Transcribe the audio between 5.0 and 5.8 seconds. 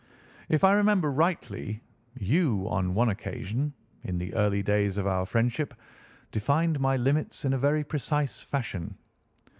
our friendship,